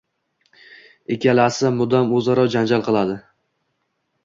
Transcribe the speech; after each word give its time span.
Ikkalasi 1.17 1.71
mudom 1.77 2.15
o‘zaro 2.21 2.47
janjal 2.57 2.85
qiladi. 2.91 3.21